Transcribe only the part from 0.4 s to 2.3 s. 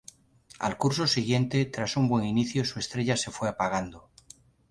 Al curso siguiente, tras un buen